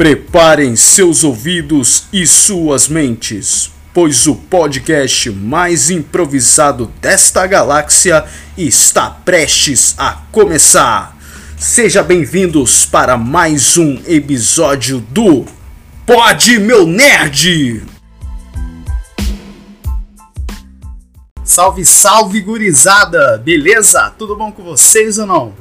Preparem 0.00 0.76
seus 0.76 1.24
ouvidos 1.24 2.04
e 2.10 2.26
suas 2.26 2.88
mentes, 2.88 3.70
pois 3.92 4.26
o 4.26 4.34
podcast 4.34 5.28
mais 5.30 5.90
improvisado 5.90 6.86
desta 7.02 7.46
galáxia 7.46 8.24
está 8.56 9.10
prestes 9.10 9.94
a 9.98 10.22
começar. 10.32 11.14
Sejam 11.58 12.02
bem-vindos 12.02 12.86
para 12.86 13.18
mais 13.18 13.76
um 13.76 14.00
episódio 14.06 15.00
do 15.00 15.44
Pod 16.06 16.58
Meu 16.58 16.86
Nerd! 16.86 17.84
Salve, 21.44 21.84
salve 21.84 22.40
gurizada! 22.40 23.36
Beleza? 23.36 24.10
Tudo 24.18 24.34
bom 24.34 24.50
com 24.50 24.62
vocês 24.62 25.18
ou 25.18 25.26
não? 25.26 25.52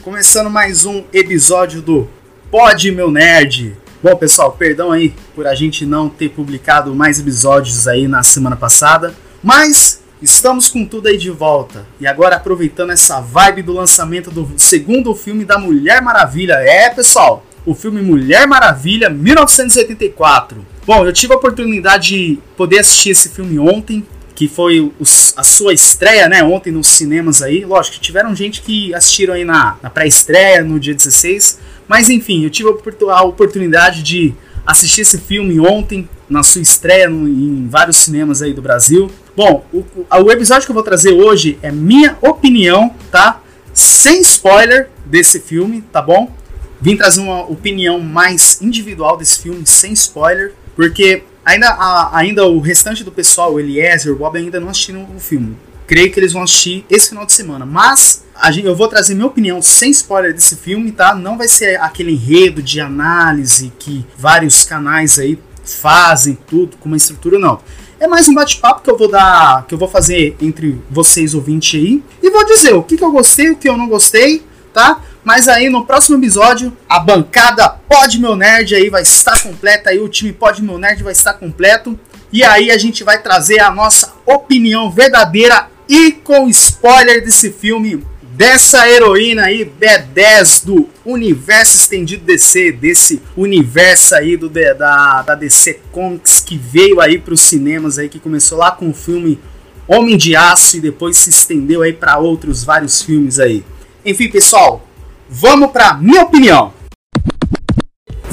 Começando 0.00 0.48
mais 0.48 0.86
um 0.86 1.02
episódio 1.12 1.82
do 1.82 2.08
Pod 2.54 2.88
Meu 2.92 3.10
Nerd. 3.10 3.76
Bom, 4.00 4.14
pessoal, 4.14 4.52
perdão 4.52 4.92
aí 4.92 5.12
por 5.34 5.44
a 5.44 5.56
gente 5.56 5.84
não 5.84 6.08
ter 6.08 6.28
publicado 6.28 6.94
mais 6.94 7.18
episódios 7.18 7.88
aí 7.88 8.06
na 8.06 8.22
semana 8.22 8.54
passada, 8.54 9.12
mas 9.42 10.00
estamos 10.22 10.68
com 10.68 10.86
tudo 10.86 11.08
aí 11.08 11.18
de 11.18 11.30
volta. 11.30 11.84
E 11.98 12.06
agora 12.06 12.36
aproveitando 12.36 12.90
essa 12.90 13.20
vibe 13.20 13.62
do 13.62 13.72
lançamento 13.72 14.30
do 14.30 14.48
segundo 14.56 15.12
filme 15.16 15.44
da 15.44 15.58
Mulher 15.58 16.00
Maravilha. 16.00 16.54
É, 16.60 16.88
pessoal, 16.90 17.44
o 17.66 17.74
filme 17.74 18.00
Mulher 18.00 18.46
Maravilha 18.46 19.10
1984. 19.10 20.64
Bom, 20.86 21.04
eu 21.04 21.12
tive 21.12 21.34
a 21.34 21.36
oportunidade 21.36 22.08
de 22.10 22.38
poder 22.56 22.78
assistir 22.78 23.10
esse 23.10 23.30
filme 23.30 23.58
ontem, 23.58 24.06
que 24.32 24.46
foi 24.46 24.92
a 25.36 25.42
sua 25.42 25.72
estreia, 25.72 26.28
né, 26.28 26.44
ontem 26.44 26.72
nos 26.72 26.86
cinemas 26.86 27.42
aí. 27.42 27.64
Lógico, 27.64 27.98
tiveram 27.98 28.32
gente 28.32 28.62
que 28.62 28.94
assistiram 28.94 29.34
aí 29.34 29.44
na, 29.44 29.76
na 29.82 29.90
pré-estreia, 29.90 30.62
no 30.62 30.78
dia 30.78 30.94
16, 30.94 31.58
mas 31.88 32.08
enfim, 32.08 32.44
eu 32.44 32.50
tive 32.50 32.68
a 33.10 33.22
oportunidade 33.22 34.02
de 34.02 34.34
assistir 34.66 35.02
esse 35.02 35.18
filme 35.18 35.60
ontem, 35.60 36.08
na 36.28 36.42
sua 36.42 36.62
estreia 36.62 37.08
no, 37.08 37.28
em 37.28 37.68
vários 37.68 37.98
cinemas 37.98 38.40
aí 38.40 38.52
do 38.52 38.62
Brasil. 38.62 39.10
Bom, 39.36 39.64
o, 39.72 39.84
o 40.10 40.30
episódio 40.30 40.64
que 40.64 40.70
eu 40.70 40.74
vou 40.74 40.82
trazer 40.82 41.12
hoje 41.12 41.58
é 41.62 41.70
minha 41.70 42.16
opinião, 42.22 42.94
tá? 43.10 43.42
Sem 43.72 44.20
spoiler 44.22 44.88
desse 45.04 45.40
filme, 45.40 45.82
tá 45.92 46.00
bom? 46.00 46.32
Vim 46.80 46.96
trazer 46.96 47.20
uma 47.20 47.42
opinião 47.42 48.00
mais 48.00 48.60
individual 48.62 49.16
desse 49.16 49.40
filme, 49.40 49.66
sem 49.66 49.92
spoiler, 49.92 50.54
porque 50.74 51.22
ainda, 51.44 51.68
a, 51.68 52.16
ainda 52.16 52.46
o 52.46 52.60
restante 52.60 53.04
do 53.04 53.12
pessoal, 53.12 53.54
o 53.54 53.60
Eliezer, 53.60 54.12
o 54.12 54.16
Bob, 54.16 54.38
ainda 54.38 54.60
não 54.60 54.68
assistiram 54.68 55.06
o 55.14 55.20
filme. 55.20 55.56
Creio 55.86 56.10
que 56.10 56.18
eles 56.18 56.32
vão 56.32 56.42
assistir 56.42 56.84
esse 56.88 57.10
final 57.10 57.26
de 57.26 57.32
semana, 57.32 57.66
mas 57.66 58.24
gente, 58.50 58.66
eu 58.66 58.74
vou 58.74 58.88
trazer 58.88 59.14
minha 59.14 59.26
opinião 59.26 59.62
sem 59.62 59.90
spoiler 59.90 60.34
desse 60.34 60.56
filme, 60.56 60.92
tá? 60.92 61.14
Não 61.14 61.38
vai 61.38 61.48
ser 61.48 61.80
aquele 61.80 62.12
enredo 62.12 62.62
de 62.62 62.80
análise 62.80 63.72
que 63.78 64.04
vários 64.16 64.64
canais 64.64 65.18
aí 65.18 65.38
fazem, 65.64 66.38
tudo, 66.46 66.76
com 66.76 66.88
uma 66.88 66.96
estrutura, 66.96 67.38
não. 67.38 67.60
É 67.98 68.06
mais 68.06 68.28
um 68.28 68.34
bate-papo 68.34 68.82
que 68.82 68.90
eu 68.90 68.98
vou 68.98 69.08
dar, 69.08 69.66
que 69.66 69.74
eu 69.74 69.78
vou 69.78 69.88
fazer 69.88 70.36
entre 70.40 70.78
vocês 70.90 71.34
ouvintes 71.34 71.80
aí. 71.80 72.02
E 72.22 72.30
vou 72.30 72.44
dizer 72.44 72.74
o 72.74 72.82
que, 72.82 72.96
que 72.96 73.04
eu 73.04 73.12
gostei, 73.12 73.50
o 73.50 73.56
que 73.56 73.68
eu 73.68 73.76
não 73.76 73.88
gostei, 73.88 74.42
tá? 74.72 75.00
Mas 75.22 75.48
aí 75.48 75.70
no 75.70 75.86
próximo 75.86 76.18
episódio, 76.18 76.76
a 76.86 76.98
bancada 77.00 77.68
Pod 77.68 78.18
Meu 78.18 78.36
Nerd 78.36 78.74
aí 78.74 78.90
vai 78.90 79.02
estar 79.02 79.42
completa, 79.42 79.90
aí 79.90 79.98
o 79.98 80.08
time 80.08 80.32
Pod 80.32 80.62
Meu 80.62 80.76
Nerd 80.76 81.02
vai 81.02 81.12
estar 81.12 81.34
completo. 81.34 81.98
E 82.30 82.42
aí 82.42 82.70
a 82.70 82.76
gente 82.76 83.04
vai 83.04 83.22
trazer 83.22 83.60
a 83.60 83.70
nossa 83.70 84.12
opinião 84.26 84.90
verdadeira 84.90 85.70
e 85.88 86.12
com 86.12 86.48
spoiler 86.48 87.24
desse 87.24 87.50
filme 87.50 88.04
dessa 88.34 88.88
heroína 88.88 89.44
aí, 89.44 89.64
B10 89.64 90.64
do 90.64 90.88
universo 91.04 91.76
estendido 91.76 92.24
DC, 92.24 92.72
desse 92.72 93.22
universo 93.36 94.14
aí 94.16 94.36
do, 94.36 94.48
da, 94.48 95.22
da 95.22 95.34
DC 95.34 95.80
Comics 95.92 96.40
que 96.40 96.58
veio 96.58 97.00
aí 97.00 97.18
para 97.18 97.34
os 97.34 97.40
cinemas 97.40 97.98
aí, 97.98 98.08
que 98.08 98.18
começou 98.18 98.58
lá 98.58 98.72
com 98.72 98.90
o 98.90 98.94
filme 98.94 99.38
Homem 99.86 100.16
de 100.16 100.34
Aço 100.34 100.78
e 100.78 100.80
depois 100.80 101.16
se 101.16 101.30
estendeu 101.30 101.82
aí 101.82 101.92
para 101.92 102.18
outros 102.18 102.64
vários 102.64 103.02
filmes 103.02 103.38
aí. 103.38 103.64
Enfim, 104.04 104.28
pessoal, 104.28 104.86
vamos 105.28 105.70
para 105.70 105.94
minha 105.94 106.22
opinião. 106.22 106.72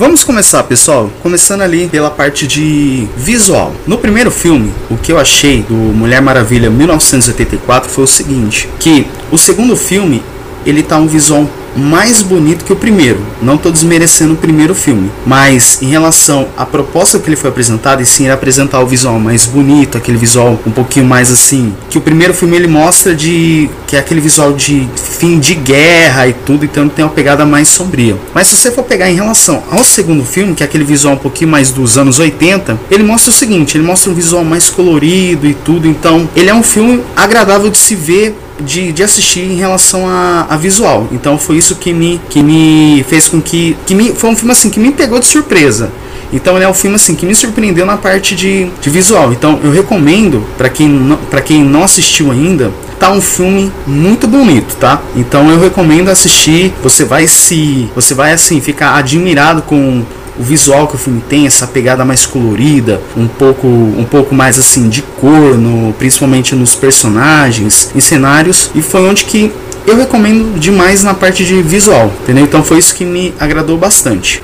Vamos 0.02 0.24
começar, 0.24 0.64
pessoal, 0.64 1.12
começando 1.22 1.62
ali 1.62 1.88
pela 1.88 2.10
parte 2.10 2.48
de 2.48 3.08
visual. 3.16 3.72
No 3.86 4.00
primeiro 4.00 4.32
filme, 4.32 4.74
o 4.90 4.98
que 4.98 5.12
eu 5.12 5.20
achei 5.20 5.62
do 5.62 5.76
Mulher 5.76 6.20
Maravilha 6.24 6.72
1984 6.72 7.88
foi 7.88 8.06
o 8.06 8.08
seguinte, 8.08 8.68
que 8.80 9.06
o 9.32 9.38
segundo 9.38 9.78
filme, 9.78 10.24
ele 10.66 10.82
tá 10.82 10.98
um 10.98 11.06
visual 11.06 11.48
mais 11.76 12.22
bonito 12.22 12.66
que 12.66 12.74
o 12.74 12.76
primeiro. 12.76 13.20
Não 13.42 13.56
estou 13.56 13.72
desmerecendo 13.72 14.34
o 14.34 14.38
primeiro 14.38 14.76
filme, 14.76 15.12
mas 15.26 15.82
em 15.82 15.88
relação 15.88 16.48
à 16.58 16.66
proposta 16.66 17.20
que 17.20 17.30
ele 17.30 17.36
foi 17.36 17.50
apresentado, 17.50 18.02
e 18.02 18.06
sim 18.06 18.24
ele 18.24 18.34
apresentar 18.34 18.80
o 18.82 18.86
visual 18.86 19.20
mais 19.20 19.46
bonito, 19.46 19.98
aquele 19.98 20.18
visual 20.18 20.60
um 20.66 20.72
pouquinho 20.72 21.06
mais 21.06 21.32
assim, 21.32 21.74
que 21.90 21.98
o 21.98 22.02
primeiro 22.02 22.34
filme 22.34 22.56
ele 22.56 22.68
mostra 22.68 23.16
de 23.16 23.70
que 23.88 23.96
é 23.96 24.00
aquele 24.00 24.22
visual 24.22 24.54
de 24.54 24.88
fim 24.96 25.40
de 25.40 25.56
guerra 25.56 26.28
e 26.28 26.34
tudo, 26.34 26.66
então 26.66 26.88
tem 26.88 27.04
uma 27.04 27.12
pegada 27.12 27.46
mais 27.46 27.68
sombria. 27.68 28.16
Mas 28.34 28.48
se 28.48 28.56
você 28.56 28.72
for 28.72 28.84
pegar 28.84 29.10
em 29.10 29.16
relação 29.16 29.64
ao 29.70 29.84
segundo 29.84 30.24
filme, 30.24 30.54
que 30.54 30.64
é 30.64 30.66
aquele 30.66 30.84
visual 30.84 31.16
um 31.16 31.18
pouquinho 31.18 31.50
mais 31.50 31.72
dos 31.72 31.98
anos 31.98 32.20
80, 32.20 32.80
ele 32.90 33.04
mostra 33.04 33.32
o 33.32 33.34
seguinte, 33.34 33.78
ele 33.78 33.86
mostra 33.86 34.12
um 34.12 34.14
visual 34.14 34.44
mais 34.44 34.70
colorido 34.70 35.48
e 35.48 35.54
tudo, 35.54 35.88
então 35.88 36.30
ele 36.36 36.50
é 36.50 36.54
um 36.54 36.64
filme 36.64 37.02
agradável 37.16 37.70
de 37.70 37.78
se 37.78 37.96
ver 37.96 38.36
de, 38.62 38.92
de 38.92 39.04
assistir 39.04 39.42
em 39.42 39.56
relação 39.56 40.08
a, 40.08 40.46
a, 40.50 40.58
visual. 40.58 41.08
Então 41.12 41.38
foi 41.38 41.58
isso 41.62 41.76
que 41.76 41.94
me, 41.94 42.20
que 42.30 42.42
me 42.42 43.06
fez 43.08 43.30
com 43.30 43.40
que. 43.40 43.78
que 43.86 43.96
me, 43.96 44.14
foi 44.14 44.32
um 44.32 44.36
filme 44.36 44.52
assim 44.52 44.70
que 44.70 44.80
me 44.80 44.92
pegou 44.92 45.20
de 45.20 45.28
surpresa. 45.28 45.92
Então 46.34 46.56
ele 46.56 46.66
é 46.66 46.70
um 46.70 46.74
filme 46.74 46.96
assim 46.96 47.14
que 47.14 47.26
me 47.26 47.36
surpreendeu 47.36 47.86
na 47.86 47.98
parte 47.98 48.36
de, 48.36 48.70
de 48.82 48.90
visual. 48.90 49.32
Então 49.32 49.60
eu 49.64 49.72
recomendo 49.72 50.44
para 50.58 50.70
quem 50.70 51.18
para 51.30 51.42
quem 51.42 51.64
não 51.64 51.84
assistiu 51.84 52.32
ainda, 52.32 52.72
tá 53.00 53.12
um 53.12 53.22
filme 53.22 53.72
muito 53.86 54.28
bonito, 54.28 54.76
tá? 54.78 55.02
Então 55.16 55.50
eu 55.50 55.60
recomendo 55.60 56.10
assistir. 56.10 56.74
Você 56.82 57.04
vai 57.04 57.28
se 57.28 57.90
você 57.94 58.14
vai 58.14 58.34
assim 58.34 58.60
ficar 58.62 58.96
admirado 58.96 59.62
com 59.62 60.04
o 60.40 60.44
visual 60.44 60.88
que 60.88 60.96
o 60.96 60.98
filme 60.98 61.22
tem, 61.28 61.46
essa 61.46 61.68
pegada 61.68 62.06
mais 62.06 62.26
colorida, 62.26 63.02
um 63.16 63.28
pouco, 63.28 63.68
um 63.68 64.06
pouco 64.10 64.34
mais 64.34 64.58
assim 64.58 64.88
de 64.88 65.02
cor, 65.02 65.58
no, 65.58 65.94
principalmente 65.94 66.56
nos 66.56 66.74
personagens, 66.74 67.92
em 67.94 68.00
cenários, 68.00 68.72
e 68.74 68.82
foi 68.82 69.08
onde 69.08 69.26
que 69.26 69.52
eu 69.86 69.96
recomendo 69.96 70.60
demais 70.60 71.04
na 71.04 71.14
parte 71.14 71.46
de 71.46 71.62
visual, 71.62 72.12
entendeu? 72.22 72.46
Então 72.46 72.64
foi 72.64 72.78
isso 72.78 72.96
que 72.96 73.06
me 73.06 73.34
agradou 73.40 73.78
bastante. 73.78 74.44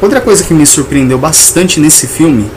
Outra 0.00 0.20
coisa 0.20 0.44
que 0.44 0.52
me 0.52 0.66
surpreendeu 0.66 1.18
bastante 1.18 1.80
nesse 1.80 2.06
filme 2.06 2.50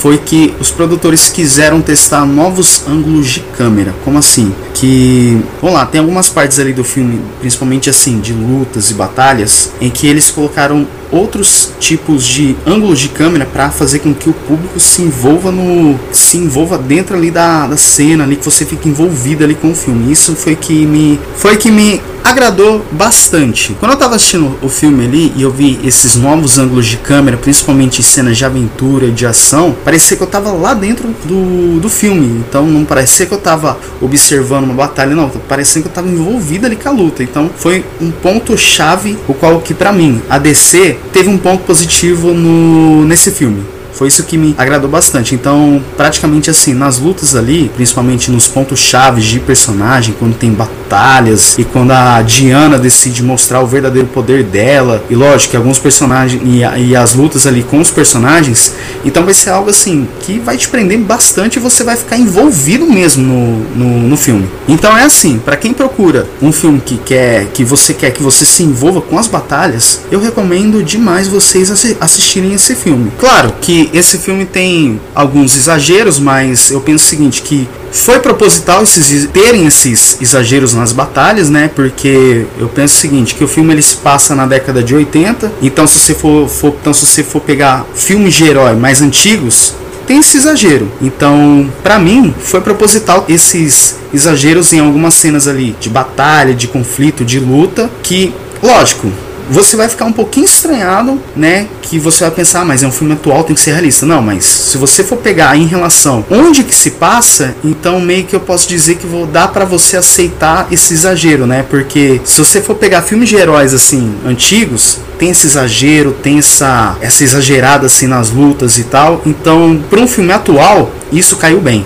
foi 0.00 0.18
que 0.18 0.54
os 0.60 0.70
produtores 0.70 1.28
quiseram 1.28 1.80
testar 1.80 2.24
novos 2.24 2.84
ângulos 2.86 3.28
de 3.28 3.40
câmera. 3.40 3.94
Como 4.04 4.18
assim? 4.18 4.54
Que, 4.74 5.40
vamos 5.60 5.74
lá, 5.76 5.86
tem 5.86 6.00
algumas 6.00 6.28
partes 6.28 6.58
ali 6.58 6.72
do 6.72 6.84
filme, 6.84 7.20
principalmente 7.40 7.90
assim, 7.90 8.20
de 8.20 8.32
lutas 8.32 8.90
e 8.90 8.94
batalhas, 8.94 9.72
em 9.80 9.90
que 9.90 10.06
eles 10.06 10.30
colocaram 10.30 10.86
outros 11.10 11.72
tipos 11.80 12.26
de 12.26 12.56
ângulos 12.66 12.98
de 12.98 13.08
câmera 13.08 13.46
para 13.46 13.70
fazer 13.70 14.00
com 14.00 14.14
que 14.14 14.28
o 14.28 14.32
público 14.32 14.78
se 14.78 15.02
envolva 15.02 15.50
no 15.50 15.98
se 16.12 16.36
envolva 16.36 16.78
dentro 16.78 17.16
ali 17.16 17.30
da, 17.30 17.66
da 17.66 17.76
cena 17.76 18.24
ali 18.24 18.36
que 18.36 18.44
você 18.44 18.64
fique 18.64 18.88
envolvido 18.88 19.44
ali 19.44 19.54
com 19.54 19.70
o 19.70 19.74
filme. 19.74 20.12
Isso 20.12 20.34
foi 20.34 20.56
que 20.56 20.86
me 20.86 21.18
foi 21.36 21.56
que 21.56 21.70
me 21.70 22.00
agradou 22.22 22.84
bastante. 22.92 23.74
Quando 23.78 23.92
eu 23.92 23.94
estava 23.94 24.16
assistindo 24.16 24.58
o 24.60 24.68
filme 24.68 25.06
ali 25.06 25.32
e 25.34 25.42
eu 25.42 25.50
vi 25.50 25.80
esses 25.82 26.14
novos 26.16 26.58
ângulos 26.58 26.86
de 26.86 26.98
câmera 26.98 27.36
principalmente 27.36 28.02
cenas 28.02 28.36
de 28.36 28.44
aventura 28.44 29.10
de 29.10 29.24
ação 29.24 29.74
parecia 29.84 30.16
que 30.16 30.22
eu 30.22 30.26
estava 30.26 30.52
lá 30.52 30.74
dentro 30.74 31.08
do, 31.24 31.80
do 31.80 31.88
filme. 31.88 32.44
Então 32.46 32.66
não 32.66 32.84
parecia 32.84 33.26
que 33.26 33.32
eu 33.32 33.38
estava 33.38 33.78
observando 34.00 34.64
uma 34.64 34.74
batalha 34.74 35.14
não. 35.14 35.28
Parecia 35.28 35.80
que 35.80 35.88
eu 35.88 35.90
estava 35.90 36.08
envolvido 36.08 36.66
ali 36.66 36.76
com 36.76 36.88
a 36.88 36.92
luta. 36.92 37.22
Então 37.22 37.50
foi 37.56 37.84
um 38.00 38.10
ponto 38.10 38.56
chave 38.58 39.18
o 39.26 39.34
qual 39.34 39.60
que 39.60 39.72
para 39.72 39.92
mim 39.92 40.20
a 40.28 40.38
DC 40.38 40.97
teve 41.12 41.28
um 41.28 41.38
ponto 41.38 41.64
positivo 41.64 42.32
no, 42.32 43.04
nesse 43.04 43.30
filme. 43.30 43.77
Foi 43.98 44.06
isso 44.06 44.22
que 44.22 44.38
me 44.38 44.54
agradou 44.56 44.88
bastante. 44.88 45.34
Então, 45.34 45.82
praticamente 45.96 46.48
assim, 46.48 46.72
nas 46.72 47.00
lutas 47.00 47.34
ali, 47.34 47.68
principalmente 47.74 48.30
nos 48.30 48.46
pontos 48.46 48.78
chaves 48.78 49.24
de 49.24 49.40
personagem, 49.40 50.14
quando 50.16 50.36
tem 50.36 50.52
batalhas 50.52 51.58
e 51.58 51.64
quando 51.64 51.90
a 51.90 52.22
Diana 52.22 52.78
decide 52.78 53.24
mostrar 53.24 53.60
o 53.60 53.66
verdadeiro 53.66 54.06
poder 54.06 54.44
dela, 54.44 55.02
e 55.10 55.16
lógico 55.16 55.50
que 55.50 55.56
alguns 55.56 55.80
personagens 55.80 56.40
e, 56.44 56.60
e 56.90 56.94
as 56.94 57.14
lutas 57.14 57.44
ali 57.44 57.64
com 57.64 57.80
os 57.80 57.90
personagens, 57.90 58.72
então 59.04 59.24
vai 59.24 59.34
ser 59.34 59.50
algo 59.50 59.68
assim 59.68 60.06
que 60.20 60.38
vai 60.38 60.56
te 60.56 60.68
prender 60.68 60.98
bastante 61.00 61.56
e 61.56 61.60
você 61.60 61.82
vai 61.82 61.96
ficar 61.96 62.16
envolvido 62.16 62.86
mesmo 62.86 63.24
no, 63.24 63.58
no, 63.74 64.08
no 64.10 64.16
filme. 64.16 64.48
Então 64.68 64.96
é 64.96 65.02
assim, 65.02 65.40
para 65.40 65.56
quem 65.56 65.74
procura 65.74 66.24
um 66.40 66.52
filme 66.52 66.80
que 66.80 66.98
quer 66.98 67.46
que 67.46 67.64
você 67.64 67.92
quer 67.92 68.12
que 68.12 68.22
você 68.22 68.44
se 68.44 68.62
envolva 68.62 69.00
com 69.00 69.18
as 69.18 69.26
batalhas, 69.26 70.02
eu 70.08 70.20
recomendo 70.20 70.84
demais 70.84 71.26
vocês 71.26 71.68
assistirem 72.00 72.54
esse 72.54 72.76
filme. 72.76 73.10
Claro 73.18 73.52
que 73.60 73.87
esse 73.92 74.18
filme 74.18 74.44
tem 74.44 75.00
alguns 75.14 75.56
exageros, 75.56 76.18
mas 76.18 76.70
eu 76.70 76.80
penso 76.80 77.04
o 77.04 77.08
seguinte, 77.08 77.42
que 77.42 77.68
foi 77.90 78.18
proposital 78.18 78.82
esses, 78.82 79.28
terem 79.32 79.66
esses 79.66 80.18
exageros 80.20 80.74
nas 80.74 80.92
batalhas, 80.92 81.48
né? 81.48 81.70
Porque 81.74 82.46
eu 82.58 82.68
penso 82.68 82.96
o 82.96 82.98
seguinte, 82.98 83.34
que 83.34 83.44
o 83.44 83.48
filme 83.48 83.72
ele 83.72 83.82
se 83.82 83.96
passa 83.96 84.34
na 84.34 84.46
década 84.46 84.82
de 84.82 84.94
80, 84.94 85.52
então 85.62 85.86
se 85.86 85.98
você 85.98 86.14
for, 86.14 86.48
for 86.48 86.74
então 86.80 86.92
se 86.92 87.06
você 87.06 87.22
for 87.22 87.40
pegar 87.40 87.86
filmes 87.94 88.34
de 88.34 88.44
herói 88.44 88.74
mais 88.74 89.00
antigos, 89.00 89.74
tem 90.06 90.20
esse 90.20 90.38
exagero. 90.38 90.90
Então, 91.02 91.70
para 91.82 91.98
mim, 91.98 92.34
foi 92.38 92.62
proposital 92.62 93.26
esses 93.28 93.96
exageros 94.12 94.72
em 94.72 94.80
algumas 94.80 95.12
cenas 95.12 95.46
ali 95.46 95.76
de 95.78 95.90
batalha, 95.90 96.54
de 96.54 96.66
conflito, 96.66 97.26
de 97.26 97.38
luta, 97.38 97.90
que, 98.02 98.32
lógico, 98.62 99.12
você 99.50 99.76
vai 99.76 99.88
ficar 99.88 100.04
um 100.04 100.12
pouquinho 100.12 100.46
estranhado, 100.46 101.20
né? 101.34 101.66
Que 101.82 101.98
você 101.98 102.24
vai 102.24 102.30
pensar, 102.30 102.60
ah, 102.60 102.64
mas 102.64 102.82
é 102.82 102.86
um 102.86 102.92
filme 102.92 103.14
atual, 103.14 103.44
tem 103.44 103.54
que 103.54 103.60
ser 103.60 103.72
realista. 103.72 104.04
Não, 104.04 104.20
mas 104.22 104.44
se 104.44 104.78
você 104.78 105.02
for 105.02 105.16
pegar 105.16 105.56
em 105.56 105.66
relação 105.66 106.24
onde 106.30 106.62
que 106.64 106.74
se 106.74 106.92
passa, 106.92 107.54
então 107.64 108.00
meio 108.00 108.24
que 108.24 108.36
eu 108.36 108.40
posso 108.40 108.68
dizer 108.68 108.96
que 108.96 109.06
vou 109.06 109.26
dar 109.26 109.48
para 109.48 109.64
você 109.64 109.96
aceitar 109.96 110.68
esse 110.70 110.94
exagero, 110.94 111.46
né? 111.46 111.64
Porque 111.68 112.20
se 112.24 112.38
você 112.38 112.60
for 112.60 112.74
pegar 112.74 113.02
filmes 113.02 113.28
de 113.28 113.36
heróis 113.36 113.72
assim 113.72 114.14
antigos, 114.26 114.98
tem 115.18 115.30
esse 115.30 115.46
exagero, 115.46 116.12
tem 116.22 116.38
essa 116.38 116.96
essa 117.00 117.24
exagerada 117.24 117.86
assim 117.86 118.06
nas 118.06 118.30
lutas 118.30 118.78
e 118.78 118.84
tal. 118.84 119.22
Então, 119.24 119.82
para 119.88 120.00
um 120.00 120.06
filme 120.06 120.32
atual, 120.32 120.90
isso 121.12 121.36
caiu 121.36 121.60
bem. 121.60 121.84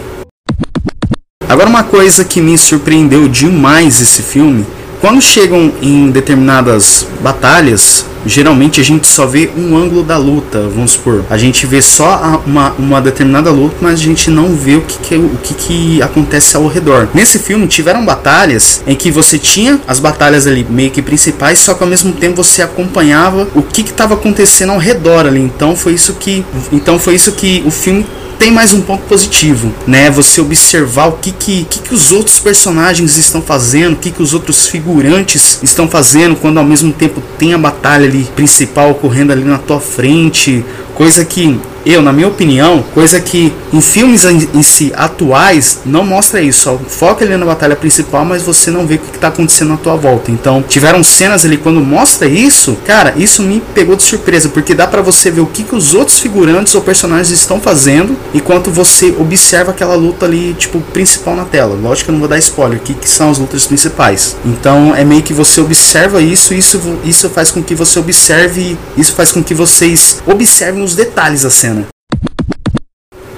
Agora 1.49 1.69
uma 1.69 1.85
coisa 1.85 2.25
que 2.25 2.41
me 2.41 2.57
surpreendeu 2.57 3.29
demais 3.29 4.01
esse 4.01 4.23
filme 4.23 4.65
quando 5.03 5.21
chegam 5.21 5.73
em 5.83 6.13
determinadas 6.13 7.09
batalhas, 7.21 8.07
geralmente 8.25 8.81
a 8.81 8.85
gente 8.85 9.09
só 9.09 9.27
vê 9.27 9.51
um 9.57 9.77
ângulo 9.77 10.05
da 10.05 10.17
luta, 10.17 10.69
vamos 10.73 10.93
supor. 10.93 11.25
A 11.29 11.37
gente 11.37 11.67
vê 11.67 11.83
só 11.83 12.41
uma, 12.47 12.71
uma 12.79 13.01
determinada 13.01 13.51
luta, 13.51 13.75
mas 13.81 13.95
a 13.95 14.03
gente 14.03 14.31
não 14.31 14.55
vê 14.55 14.77
o 14.77 14.81
que, 14.83 14.99
que, 14.99 15.17
o 15.17 15.39
que, 15.43 15.55
que 15.55 16.03
acontece 16.03 16.57
ao 16.57 16.69
redor. 16.69 17.09
Nesse 17.13 17.41
filme 17.41 17.67
tiveram 17.67 18.05
batalhas 18.05 18.81
em 18.87 18.95
que 18.95 19.11
você 19.11 19.41
tinha 19.41 19.81
as 19.89 19.99
batalhas 19.99 20.47
ali 20.47 20.65
meio 20.71 20.93
que 20.93 21.03
principais, 21.03 21.59
só 21.59 21.75
que 21.75 21.83
ao 21.83 21.91
mesmo 21.91 22.13
tempo 22.13 22.37
você 22.37 22.63
acompanhava 22.63 23.49
o 23.57 23.63
que 23.63 23.81
estava 23.81 24.15
acontecendo 24.15 24.71
ao 24.71 24.79
redor 24.79 25.27
ali. 25.27 25.41
Então 25.41 25.75
foi 25.75 25.95
isso 25.95 26.15
que, 26.15 26.45
então 26.71 26.97
foi 26.97 27.17
isso 27.17 27.33
que 27.33 27.61
o 27.67 27.73
filme 27.73 28.07
tem 28.43 28.51
mais 28.51 28.75
um 28.75 28.81
ponto 28.81 29.05
positivo, 29.05 29.73
né? 29.87 30.11
Você 30.11 30.41
observar 30.41 31.07
o 31.07 31.13
que 31.13 31.31
que, 31.31 31.63
que, 31.63 31.79
que 31.79 31.95
os 31.95 32.11
outros 32.11 32.41
personagens 32.41 33.17
estão 33.17 33.41
fazendo, 33.41 33.93
o 33.93 33.97
que 33.97 34.11
que 34.11 34.21
os 34.21 34.35
outros 34.35 34.67
figurantes 34.67 35.61
estão 35.63 35.87
fazendo, 35.87 36.35
quando 36.35 36.59
ao 36.59 36.65
mesmo 36.65 36.93
tempo 36.93 37.23
tem 37.39 37.55
a 37.55 37.59
batalha 37.59 38.05
ali 38.05 38.25
principal 38.35 38.91
ocorrendo 38.91 39.31
ali 39.31 39.45
na 39.45 39.59
tua 39.59 39.79
frente, 39.79 40.65
coisa 40.95 41.25
que 41.25 41.61
eu, 41.85 42.01
na 42.01 42.13
minha 42.13 42.29
opinião, 42.29 42.83
coisa 42.95 43.21
que 43.21 43.53
em 43.73 43.81
filmes 43.81 44.25
em, 44.25 44.63
si 44.63 44.93
atuais 44.95 45.81
não 45.85 46.05
mostra 46.05 46.41
isso. 46.41 46.63
Só 46.63 46.79
foca 46.79 47.25
ali 47.25 47.37
na 47.37 47.45
batalha 47.45 47.75
principal, 47.75 48.25
mas 48.25 48.43
você 48.43 48.71
não 48.71 48.87
vê 48.87 48.95
o 48.95 48.99
que 48.99 49.17
está 49.17 49.29
acontecendo 49.29 49.71
na 49.71 49.77
tua 49.77 49.97
volta. 49.97 50.31
Então, 50.31 50.63
tiveram 50.63 51.03
cenas 51.03 51.45
ali 51.45 51.57
quando 51.57 51.81
mostra 51.81 52.29
isso, 52.29 52.77
cara, 52.85 53.15
isso 53.17 53.43
me 53.43 53.61
pegou 53.75 53.97
de 53.97 54.03
surpresa, 54.05 54.49
porque 54.49 54.75
dá 54.75 54.87
para 54.87 55.03
você 55.03 55.31
ver 55.31 55.41
o 55.41 55.47
que, 55.47 55.65
que 55.65 55.75
os 55.75 55.95
outros 55.95 56.21
figurantes 56.21 56.75
ou 56.75 56.81
personagens 56.83 57.31
estão 57.31 57.61
fazendo 57.61 58.17
enquanto 58.33 58.71
você 58.71 59.15
observa 59.19 59.73
aquela 59.73 59.95
luta 59.95 60.27
ali, 60.27 60.55
tipo, 60.55 60.81
principal 60.93 61.35
na 61.35 61.45
tela. 61.45 61.75
Lógico 61.75 62.07
que 62.07 62.11
eu 62.11 62.13
não 62.13 62.21
vou 62.21 62.29
dar 62.29 62.39
spoiler, 62.39 62.79
o 62.79 62.83
que, 62.83 62.95
que 62.95 63.09
são 63.09 63.31
as 63.31 63.39
lutas 63.39 63.67
principais. 63.67 64.37
Então, 64.45 64.95
é 64.95 65.05
meio 65.05 65.23
que 65.23 65.33
você 65.33 65.61
observa 65.61 66.21
isso, 66.23 66.55
isso, 66.55 66.81
isso 67.05 67.29
faz 67.29 67.51
com 67.51 67.63
que 67.63 67.75
você 67.75 67.99
observe, 67.99 68.79
isso 68.97 69.15
faz 69.15 69.33
com 69.33 69.43
que 69.43 69.55
vocês 69.55 70.23
observem 70.27 70.82
os 70.83 70.95
detalhes 70.95 71.43
da 71.43 71.51
cena. 71.51 71.92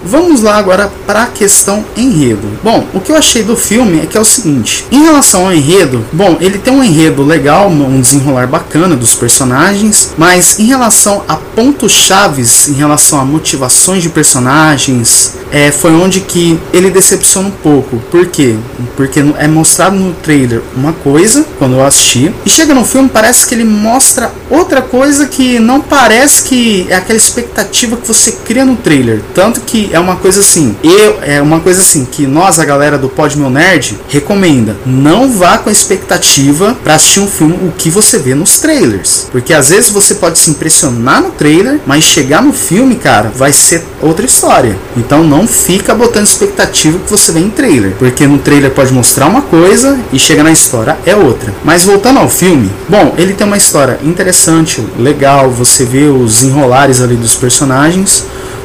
Vamos 0.06 0.42
lá 0.42 0.56
agora 0.56 0.92
para 1.06 1.22
a 1.22 1.26
questão 1.26 1.84
enredo. 1.96 2.46
Bom, 2.62 2.86
o 2.92 3.00
que 3.00 3.10
eu 3.10 3.16
achei 3.16 3.42
do 3.42 3.56
filme 3.56 4.00
é 4.00 4.06
que 4.06 4.16
é 4.16 4.20
o 4.20 4.24
seguinte: 4.24 4.84
em 4.90 5.02
relação 5.02 5.46
ao 5.46 5.54
enredo, 5.54 6.04
bom, 6.12 6.36
ele 6.40 6.58
tem 6.58 6.72
um 6.72 6.84
enredo 6.84 7.22
legal, 7.22 7.68
um 7.68 8.00
desenrolar 8.00 8.46
bacana 8.46 8.94
dos 8.94 9.14
personagens, 9.14 10.12
mas 10.18 10.58
em 10.58 10.66
relação 10.66 11.22
a 11.26 11.36
pontos 11.36 11.92
chaves, 11.92 12.68
em 12.68 12.74
relação 12.74 13.18
a 13.18 13.24
motivações 13.24 14.02
de 14.02 14.08
personagens, 14.08 15.34
é, 15.50 15.70
foi 15.70 15.92
onde 15.92 16.20
que 16.20 16.58
ele 16.72 16.90
decepciona 16.90 17.48
um 17.48 17.52
pouco. 17.52 17.98
Por 18.10 18.26
quê? 18.26 18.56
Porque 18.96 19.20
é 19.38 19.46
mostrado 19.46 19.96
no 19.96 20.12
trailer 20.14 20.60
uma 20.76 20.92
coisa 20.92 21.46
quando 21.58 21.74
eu 21.74 21.84
assisti 21.84 22.34
e 22.44 22.50
chega 22.50 22.74
no 22.74 22.84
filme 22.84 23.08
parece 23.08 23.46
que 23.46 23.54
ele 23.54 23.64
mostra 23.64 24.32
outra 24.50 24.82
coisa 24.82 25.26
que 25.26 25.60
não 25.60 25.80
parece 25.80 26.42
que 26.44 26.86
é 26.88 26.96
aquela 26.96 27.16
expectativa 27.16 27.96
que 27.96 28.06
você 28.06 28.32
cria 28.44 28.64
no 28.64 28.76
trailer, 28.76 29.22
tanto 29.32 29.60
que 29.60 29.93
é 29.94 30.00
uma 30.00 30.16
coisa 30.16 30.40
assim, 30.40 30.74
eu 30.82 31.20
é 31.22 31.40
uma 31.40 31.60
coisa 31.60 31.80
assim 31.80 32.04
que 32.04 32.26
nós, 32.26 32.58
a 32.58 32.64
galera 32.64 32.98
do 32.98 33.08
Pod 33.08 33.38
Meu 33.38 33.48
Nerd, 33.48 33.96
recomenda. 34.08 34.76
Não 34.84 35.30
vá 35.30 35.56
com 35.56 35.68
a 35.68 35.72
expectativa 35.72 36.76
para 36.82 36.96
assistir 36.96 37.20
um 37.20 37.28
filme 37.28 37.54
o 37.62 37.70
que 37.70 37.90
você 37.90 38.18
vê 38.18 38.34
nos 38.34 38.58
trailers, 38.58 39.28
porque 39.30 39.54
às 39.54 39.68
vezes 39.68 39.90
você 39.90 40.16
pode 40.16 40.40
se 40.40 40.50
impressionar 40.50 41.22
no 41.22 41.30
trailer, 41.30 41.78
mas 41.86 42.02
chegar 42.02 42.42
no 42.42 42.52
filme, 42.52 42.96
cara, 42.96 43.30
vai 43.32 43.52
ser 43.52 43.84
outra 44.02 44.26
história. 44.26 44.76
Então 44.96 45.22
não 45.22 45.46
fica 45.46 45.94
botando 45.94 46.26
expectativa 46.26 46.98
que 46.98 47.08
você 47.08 47.30
vê 47.30 47.38
em 47.38 47.50
trailer, 47.50 47.92
porque 47.96 48.26
no 48.26 48.38
trailer 48.38 48.72
pode 48.72 48.92
mostrar 48.92 49.26
uma 49.28 49.42
coisa 49.42 49.96
e 50.12 50.18
chega 50.18 50.42
na 50.42 50.50
história 50.50 50.98
é 51.06 51.14
outra. 51.14 51.54
Mas 51.62 51.84
voltando 51.84 52.18
ao 52.18 52.28
filme, 52.28 52.68
bom, 52.88 53.14
ele 53.16 53.32
tem 53.32 53.46
uma 53.46 53.56
história 53.56 54.00
interessante, 54.02 54.84
legal, 54.98 55.50
você 55.50 55.84
vê 55.84 56.06
os 56.06 56.42
enrolares 56.42 57.00
ali 57.00 57.14
dos 57.14 57.36
personagens 57.36 58.24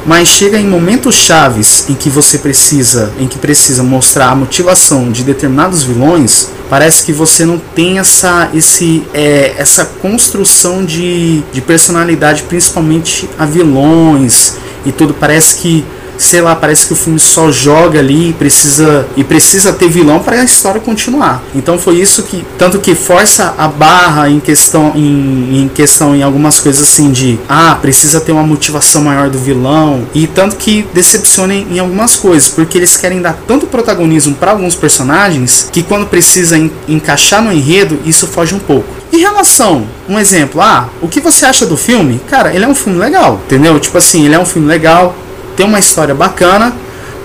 mas 0.10 0.28
chega 0.28 0.58
em 0.58 0.66
momentos 0.68 1.14
chaves 1.14 1.88
em 1.88 1.94
que 1.94 2.10
você 2.10 2.40
precisa, 2.40 3.14
em 3.20 3.28
que 3.28 3.38
precisa 3.38 3.84
mostrar 3.84 4.32
a 4.32 4.36
motivação 4.36 5.12
de 5.12 5.24
determinados 5.24 5.84
vilões, 5.84 6.50
parece 6.68 7.06
que 7.06 7.14
você 7.14 7.46
não 7.46 7.60
tem 7.60 8.00
essa, 8.00 8.50
esse, 8.52 9.04
é, 9.14 9.54
essa 9.56 9.86
construção 9.86 10.84
de, 10.84 11.44
de 11.54 11.62
personalidade, 11.62 12.42
principalmente 12.50 13.30
a 13.38 13.46
vilões 13.46 14.56
e 14.84 14.92
tudo. 14.92 15.14
Parece 15.14 15.58
que 15.58 15.86
sei 16.20 16.42
lá, 16.42 16.56
parece 16.56 16.86
que 16.86 16.94
o 16.94 16.96
filme 16.96 17.20
só 17.20 17.52
joga 17.52 18.00
ali 18.00 18.30
e 18.30 18.34
precisa 18.34 19.08
e 19.16 19.24
precisa 19.24 19.74
ter 19.74 19.88
vilão 19.88 20.20
para 20.20 20.42
a 20.42 20.44
história 20.44 20.80
continuar. 20.82 21.42
Então 21.56 21.80
foi 21.80 21.96
isso 21.96 22.24
que 22.24 22.46
tanto 22.58 22.80
que 22.80 22.94
força 22.94 23.56
a 23.58 23.68
barra 23.68 24.30
em 24.30 24.40
questão 24.40 24.92
em, 24.96 25.64
em 25.64 25.68
questão 25.70 26.16
em 26.16 26.22
algumas 26.22 26.60
coisas 26.60 26.84
assim 26.84 27.12
de 27.12 27.40
ah, 27.48 27.78
precisa 27.82 28.20
ter 28.20 28.34
uma 28.34 28.44
motivação 28.44 29.02
maior 29.02 29.30
do 29.30 29.40
vilão 29.40 30.06
e 30.14 30.28
tanto 30.28 30.58
que 30.58 30.86
decepciona 30.94 31.54
em 31.54 31.80
algumas 31.80 32.16
coisas, 32.16 32.50
porque 32.50 32.78
eles 32.78 32.98
querem 32.98 33.22
dar 33.22 33.38
tanto 33.48 33.66
protagonismo 33.66 34.36
para 34.36 34.52
alguns 34.52 34.76
personagens 34.76 35.70
que 35.72 35.82
quando 35.82 36.08
precisa 36.08 36.58
en 36.58 36.70
encaixar 36.88 37.42
no 37.42 37.52
enredo, 37.52 38.00
isso 38.06 38.28
foge 38.28 38.54
um 38.54 38.60
pouco. 38.60 38.88
Em 39.12 39.18
relação, 39.18 39.88
um 40.08 40.20
exemplo, 40.20 40.62
ah, 40.62 40.88
o 41.02 41.08
que 41.08 41.20
você 41.20 41.46
acha 41.46 41.66
do 41.66 41.76
filme? 41.76 42.22
Cara, 42.30 42.54
ele 42.54 42.66
é 42.66 42.68
um 42.68 42.76
filme 42.76 43.00
legal, 43.00 43.42
entendeu? 43.46 43.80
Tipo 43.80 43.98
assim, 43.98 44.26
ele 44.26 44.36
é 44.36 44.40
um 44.40 44.46
filme 44.46 44.68
legal, 44.68 45.16
tem 45.60 45.66
uma 45.66 45.78
história 45.78 46.16
bacana, 46.16 46.74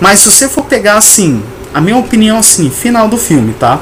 mas 0.01 0.19
se 0.19 0.29
você 0.29 0.49
for 0.49 0.65
pegar 0.65 0.97
assim, 0.97 1.41
a 1.73 1.79
minha 1.79 1.95
opinião 1.95 2.37
assim, 2.39 2.69
final 2.69 3.07
do 3.07 3.17
filme, 3.17 3.55
tá? 3.57 3.79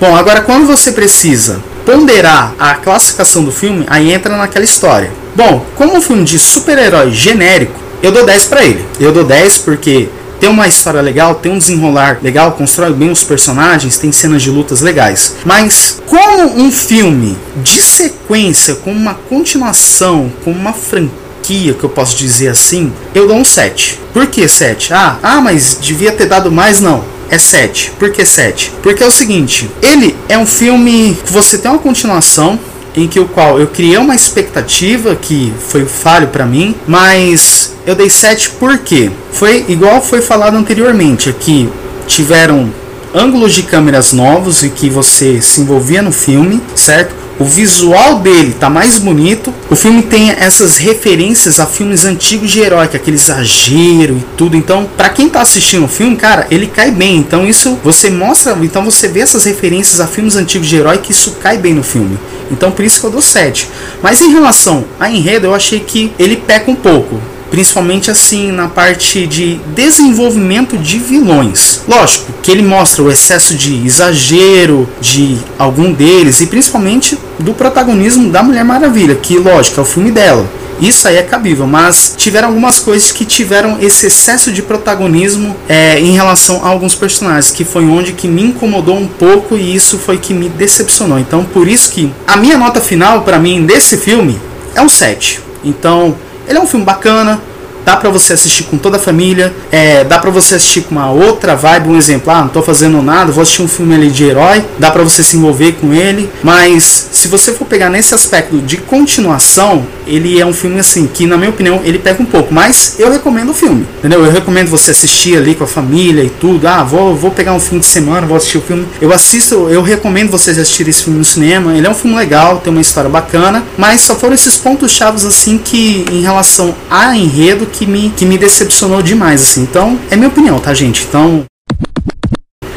Bom, 0.00 0.14
agora 0.14 0.42
quando 0.42 0.64
você 0.64 0.92
precisa 0.92 1.60
ponderar 1.84 2.54
a 2.56 2.76
classificação 2.76 3.42
do 3.42 3.50
filme, 3.50 3.84
aí 3.88 4.12
entra 4.12 4.36
naquela 4.36 4.64
história. 4.64 5.10
Bom, 5.34 5.66
como 5.74 5.96
um 5.96 6.00
filme 6.00 6.22
de 6.22 6.38
super-herói 6.38 7.10
genérico, 7.10 7.74
eu 8.00 8.12
dou 8.12 8.24
10 8.24 8.44
para 8.44 8.64
ele. 8.64 8.86
Eu 9.00 9.10
dou 9.10 9.24
10 9.24 9.58
porque 9.58 10.08
tem 10.38 10.48
uma 10.48 10.68
história 10.68 11.00
legal, 11.00 11.34
tem 11.34 11.50
um 11.50 11.58
desenrolar 11.58 12.20
legal, 12.22 12.52
constrói 12.52 12.92
bem 12.92 13.10
os 13.10 13.24
personagens, 13.24 13.98
tem 13.98 14.12
cenas 14.12 14.40
de 14.40 14.50
lutas 14.50 14.82
legais. 14.82 15.34
Mas 15.44 16.00
como 16.06 16.62
um 16.62 16.70
filme 16.70 17.36
de 17.56 17.82
sequência, 17.82 18.76
com 18.76 18.92
uma 18.92 19.14
continuação, 19.14 20.30
com 20.44 20.52
uma 20.52 20.72
franquia 20.72 21.25
franquia, 21.46 21.74
que 21.74 21.84
eu 21.84 21.88
posso 21.88 22.16
dizer 22.16 22.48
assim, 22.48 22.92
eu 23.14 23.28
dou 23.28 23.36
um 23.36 23.44
7. 23.44 24.00
Por 24.12 24.26
que 24.26 24.48
7? 24.48 24.92
Ah, 24.92 25.18
ah, 25.22 25.40
mas 25.40 25.78
devia 25.80 26.10
ter 26.10 26.26
dado 26.26 26.50
mais? 26.50 26.80
Não. 26.80 27.04
É 27.30 27.38
7. 27.38 27.92
Por 27.98 28.10
que 28.10 28.24
7? 28.24 28.72
Porque 28.82 29.02
é 29.02 29.06
o 29.06 29.10
seguinte, 29.10 29.70
ele 29.80 30.16
é 30.28 30.36
um 30.36 30.46
filme 30.46 31.16
que 31.24 31.32
você 31.32 31.58
tem 31.58 31.70
uma 31.70 31.78
continuação, 31.78 32.58
em 32.96 33.06
que 33.06 33.20
o 33.20 33.26
qual 33.26 33.60
eu 33.60 33.66
criei 33.66 33.98
uma 33.98 34.14
expectativa 34.14 35.14
que 35.14 35.52
foi 35.68 35.84
falho 35.84 36.28
para 36.28 36.46
mim, 36.46 36.74
mas 36.86 37.74
eu 37.86 37.94
dei 37.94 38.08
7 38.08 38.52
porque 38.58 39.10
foi 39.32 39.66
igual 39.68 40.00
foi 40.00 40.22
falado 40.22 40.56
anteriormente 40.56 41.28
aqui, 41.28 41.68
tiveram 42.06 42.72
ângulos 43.16 43.54
de 43.54 43.62
câmeras 43.62 44.12
novos 44.12 44.62
e 44.62 44.68
que 44.68 44.90
você 44.90 45.40
se 45.40 45.62
envolvia 45.62 46.02
no 46.02 46.12
filme, 46.12 46.60
certo? 46.74 47.14
O 47.38 47.44
visual 47.44 48.18
dele 48.20 48.54
tá 48.58 48.68
mais 48.68 48.98
bonito. 48.98 49.52
O 49.70 49.76
filme 49.76 50.02
tem 50.02 50.30
essas 50.30 50.76
referências 50.76 51.58
a 51.58 51.66
filmes 51.66 52.04
antigos 52.04 52.50
de 52.50 52.60
herói, 52.60 52.88
que 52.88 52.96
é 52.96 53.00
aquele 53.00 53.16
exagero 53.16 54.16
e 54.16 54.24
tudo. 54.36 54.56
Então, 54.56 54.88
para 54.96 55.10
quem 55.10 55.28
tá 55.28 55.40
assistindo 55.40 55.84
o 55.84 55.88
filme, 55.88 56.16
cara, 56.16 56.46
ele 56.50 56.66
cai 56.66 56.90
bem. 56.90 57.16
Então, 57.16 57.46
isso 57.46 57.78
você 57.82 58.10
mostra, 58.10 58.56
então 58.62 58.84
você 58.84 59.08
vê 59.08 59.20
essas 59.20 59.44
referências 59.44 60.00
a 60.00 60.06
filmes 60.06 60.36
antigos 60.36 60.68
de 60.68 60.76
herói 60.76 60.98
que 60.98 61.12
isso 61.12 61.32
cai 61.32 61.58
bem 61.58 61.74
no 61.74 61.82
filme. 61.82 62.18
Então, 62.50 62.70
por 62.70 62.84
isso 62.84 63.00
que 63.00 63.06
eu 63.06 63.10
dou 63.10 63.22
7. 63.22 63.68
Mas 64.02 64.20
em 64.20 64.30
relação 64.30 64.84
a 64.98 65.10
enredo, 65.10 65.46
eu 65.46 65.54
achei 65.54 65.80
que 65.80 66.12
ele 66.18 66.36
peca 66.36 66.70
um 66.70 66.76
pouco 66.76 67.20
principalmente 67.56 68.10
assim 68.10 68.52
na 68.52 68.68
parte 68.68 69.26
de 69.26 69.58
desenvolvimento 69.74 70.76
de 70.76 70.98
vilões. 70.98 71.80
Lógico 71.88 72.30
que 72.42 72.50
ele 72.50 72.60
mostra 72.60 73.02
o 73.02 73.10
excesso 73.10 73.54
de 73.54 73.86
exagero 73.86 74.86
de 75.00 75.38
algum 75.58 75.90
deles 75.90 76.42
e 76.42 76.48
principalmente 76.48 77.18
do 77.38 77.54
protagonismo 77.54 78.28
da 78.30 78.42
Mulher 78.42 78.62
Maravilha, 78.62 79.14
que 79.14 79.38
lógico 79.38 79.80
é 79.80 79.82
o 79.82 79.86
filme 79.86 80.10
dela. 80.10 80.46
Isso 80.78 81.08
aí 81.08 81.16
é 81.16 81.22
cabível, 81.22 81.66
mas 81.66 82.12
tiveram 82.14 82.48
algumas 82.48 82.78
coisas 82.78 83.10
que 83.10 83.24
tiveram 83.24 83.78
esse 83.80 84.08
excesso 84.08 84.52
de 84.52 84.60
protagonismo 84.60 85.56
é, 85.66 85.98
em 85.98 86.12
relação 86.12 86.62
a 86.62 86.68
alguns 86.68 86.94
personagens, 86.94 87.50
que 87.50 87.64
foi 87.64 87.86
onde 87.86 88.12
que 88.12 88.28
me 88.28 88.42
incomodou 88.42 88.98
um 88.98 89.08
pouco 89.08 89.56
e 89.56 89.74
isso 89.74 89.96
foi 89.96 90.18
que 90.18 90.34
me 90.34 90.50
decepcionou. 90.50 91.18
Então, 91.18 91.42
por 91.42 91.66
isso 91.66 91.90
que 91.90 92.12
a 92.26 92.36
minha 92.36 92.58
nota 92.58 92.82
final 92.82 93.22
para 93.22 93.38
mim 93.38 93.64
desse 93.64 93.96
filme 93.96 94.38
é 94.74 94.82
um 94.82 94.90
7. 94.90 95.40
Então, 95.64 96.14
ele 96.48 96.58
é 96.58 96.60
um 96.60 96.66
filme 96.66 96.84
bacana, 96.84 97.40
dá 97.86 97.96
para 97.96 98.10
você 98.10 98.32
assistir 98.32 98.64
com 98.64 98.76
toda 98.76 98.96
a 98.96 99.00
família, 99.00 99.54
é, 99.70 100.02
dá 100.02 100.18
para 100.18 100.28
você 100.30 100.56
assistir 100.56 100.82
com 100.82 100.90
uma 100.96 101.08
outra 101.08 101.54
vibe, 101.54 101.88
um 101.90 101.96
exemplo, 101.96 102.32
ah, 102.32 102.40
não 102.40 102.48
tô 102.48 102.60
fazendo 102.60 103.00
nada, 103.00 103.30
vou 103.30 103.42
assistir 103.42 103.62
um 103.62 103.68
filme 103.68 103.94
ali 103.94 104.10
de 104.10 104.24
herói, 104.24 104.64
dá 104.76 104.90
para 104.90 105.04
você 105.04 105.22
se 105.22 105.36
envolver 105.36 105.72
com 105.80 105.94
ele, 105.94 106.28
mas 106.42 107.05
se 107.26 107.30
você 107.30 107.52
for 107.52 107.64
pegar 107.64 107.90
nesse 107.90 108.14
aspecto 108.14 108.58
de 108.58 108.76
continuação, 108.76 109.84
ele 110.06 110.40
é 110.40 110.46
um 110.46 110.52
filme 110.52 110.78
assim 110.78 111.08
que 111.12 111.26
na 111.26 111.36
minha 111.36 111.50
opinião 111.50 111.80
ele 111.82 111.98
pega 111.98 112.22
um 112.22 112.26
pouco, 112.26 112.54
mas 112.54 112.94
eu 113.00 113.10
recomendo 113.10 113.50
o 113.50 113.54
filme, 113.54 113.84
entendeu? 113.98 114.24
Eu 114.24 114.30
recomendo 114.30 114.68
você 114.68 114.92
assistir 114.92 115.36
ali 115.36 115.56
com 115.56 115.64
a 115.64 115.66
família 115.66 116.22
e 116.22 116.30
tudo. 116.30 116.68
Ah, 116.68 116.84
vou, 116.84 117.16
vou 117.16 117.32
pegar 117.32 117.52
um 117.52 117.58
fim 117.58 117.80
de 117.80 117.86
semana, 117.86 118.26
vou 118.26 118.36
assistir 118.36 118.58
o 118.58 118.60
filme. 118.60 118.86
Eu 119.00 119.12
assisto, 119.12 119.68
eu 119.68 119.82
recomendo 119.82 120.30
vocês 120.30 120.56
assistirem 120.56 120.90
esse 120.90 121.02
filme 121.02 121.18
no 121.18 121.24
cinema. 121.24 121.76
Ele 121.76 121.84
é 121.84 121.90
um 121.90 121.94
filme 121.94 122.16
legal, 122.16 122.58
tem 122.58 122.72
uma 122.72 122.80
história 122.80 123.10
bacana, 123.10 123.64
mas 123.76 124.02
só 124.02 124.14
foram 124.14 124.34
esses 124.34 124.56
pontos 124.56 124.92
chaves 124.92 125.24
assim 125.24 125.58
que 125.58 126.04
em 126.12 126.22
relação 126.22 126.76
a 126.88 127.16
enredo 127.16 127.66
que 127.66 127.86
me, 127.86 128.10
que 128.16 128.24
me 128.24 128.38
decepcionou 128.38 129.02
demais, 129.02 129.42
assim. 129.42 129.62
Então, 129.62 129.98
é 130.12 130.16
minha 130.16 130.28
opinião, 130.28 130.60
tá, 130.60 130.72
gente? 130.72 131.04
Então, 131.08 131.44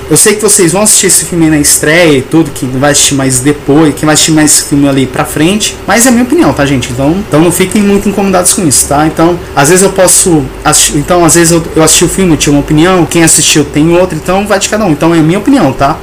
eu 0.09 0.17
sei 0.17 0.35
que 0.35 0.41
vocês 0.41 0.71
vão 0.71 0.81
assistir 0.81 1.07
esse 1.07 1.25
filme 1.25 1.49
na 1.49 1.59
estreia 1.59 2.17
e 2.17 2.21
tudo, 2.21 2.49
que 2.49 2.65
vai 2.65 2.91
assistir 2.91 3.13
mais 3.13 3.39
depois, 3.39 3.93
que 3.93 4.05
vai 4.05 4.13
assistir 4.13 4.31
mais 4.31 4.51
esse 4.51 4.63
filme 4.63 4.87
ali 4.87 5.05
pra 5.05 5.23
frente, 5.23 5.77
mas 5.85 6.07
é 6.07 6.11
minha 6.11 6.23
opinião, 6.23 6.51
tá, 6.51 6.65
gente? 6.65 6.91
Então, 6.91 7.11
então 7.27 7.41
não 7.41 7.51
fiquem 7.51 7.81
muito 7.81 8.09
incomodados 8.09 8.53
com 8.53 8.67
isso, 8.67 8.87
tá? 8.87 9.05
Então, 9.05 9.39
às 9.55 9.69
vezes 9.69 9.83
eu 9.83 9.91
posso 9.91 10.43
assistir, 10.65 10.97
então 10.97 11.23
às 11.23 11.35
vezes 11.35 11.51
eu, 11.51 11.63
eu 11.75 11.83
assisti 11.83 12.05
o 12.05 12.09
filme, 12.09 12.33
eu 12.33 12.37
tinha 12.37 12.53
uma 12.53 12.61
opinião, 12.61 13.05
quem 13.05 13.23
assistiu 13.23 13.63
tem 13.63 13.95
outra, 13.95 14.17
então 14.17 14.47
vai 14.47 14.57
de 14.57 14.67
cada 14.67 14.83
um. 14.85 14.91
Então 14.91 15.13
é 15.13 15.19
a 15.19 15.23
minha 15.23 15.37
opinião, 15.37 15.71
tá? 15.71 15.97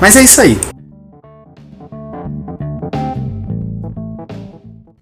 Mas 0.00 0.16
é 0.16 0.22
isso 0.22 0.40
aí. 0.40 0.58